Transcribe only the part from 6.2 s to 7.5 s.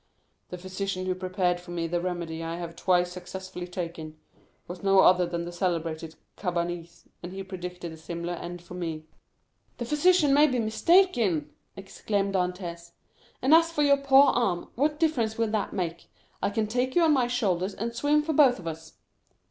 Cabanis, and he